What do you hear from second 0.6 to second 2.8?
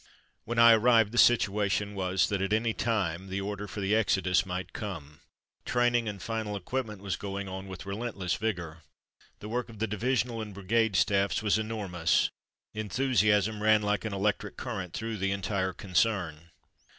arrived, the situation was that at any